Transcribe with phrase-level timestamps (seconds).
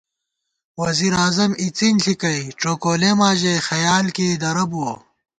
[0.81, 4.91] وزیر اعظم اِڅِن ݪِکَئ ڄوکولېما ژَئی خیال کېئی درہ بُوَہ